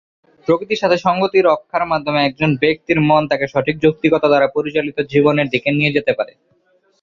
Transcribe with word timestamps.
প্রকৃতির 0.47 0.81
সাথে 0.81 0.97
সঙ্গতি 0.97 1.39
রক্ষার 1.41 1.83
মাধ্যমে 1.85 2.19
একজন 2.21 2.51
ব্যক্তির 2.55 2.99
মন 3.01 3.23
তাকে 3.27 3.45
সঠিক 3.47 3.75
যৌক্তিকতা 3.79 4.27
দ্বারা 4.27 4.47
পরিচালিত 4.47 4.97
জীবনের 5.11 5.47
দিকে 5.49 5.69
নিয়ে 5.71 5.95
যেতে 5.97 6.11
পারে। 6.13 6.33